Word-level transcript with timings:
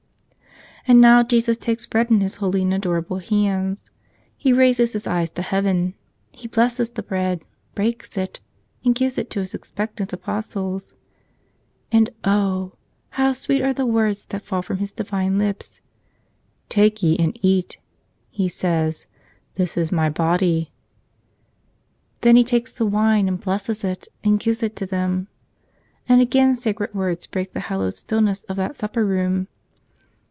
And 0.91 0.99
now 0.99 1.21
Jesus 1.21 1.57
takes 1.59 1.85
bread 1.85 2.09
in 2.09 2.21
His 2.21 2.37
holy 2.37 2.63
and 2.63 2.73
adorable 2.73 3.19
hands; 3.19 3.91
He 4.35 4.51
raises 4.51 4.93
His 4.93 5.05
eyes 5.05 5.29
to 5.31 5.41
heaven; 5.43 5.93
He 6.31 6.47
blesses 6.47 6.89
the 6.89 7.03
bread, 7.03 7.45
breaks 7.75 8.17
it, 8.17 8.39
and 8.83 8.95
gives 8.95 9.19
it 9.19 9.29
to 9.29 9.41
His 9.41 9.53
expectant 9.53 10.11
Apostles. 10.11 10.95
And 11.91 12.09
oh! 12.23 12.73
how 13.09 13.31
sweet 13.33 13.61
are 13.61 13.73
the 13.73 13.85
words 13.85 14.25
that 14.25 14.41
fall 14.41 14.63
from 14.63 14.79
His 14.79 14.91
divine 14.91 15.37
lips. 15.37 15.81
"Take 16.67 17.03
ye 17.03 17.15
and 17.19 17.37
eat," 17.43 17.77
He 18.31 18.49
says. 18.49 19.05
"This 19.55 19.77
is 19.77 19.91
My 19.91 20.09
Body." 20.09 20.71
Then 22.21 22.35
He 22.35 22.43
takes 22.43 22.71
the 22.71 22.87
wine 22.87 23.27
and 23.27 23.39
blesses 23.39 23.83
it 23.83 24.07
and 24.23 24.39
gives 24.39 24.63
it 24.63 24.75
to 24.77 24.87
them. 24.87 25.27
And 26.09 26.21
again 26.21 26.55
sacred 26.55 26.93
words 26.95 27.27
break 27.27 27.53
the 27.53 27.59
hallowed 27.69 27.93
stillness 27.93 28.43
of 28.45 28.55
that 28.55 28.75
supper 28.75 29.05
room. 29.05 29.47